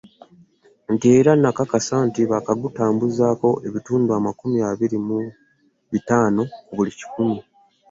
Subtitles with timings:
[0.93, 5.19] Nti era n'akakasa nti baakagutambuzaako ebitundu amakumi abiri mu
[5.91, 7.39] bitaano ku buli kikumi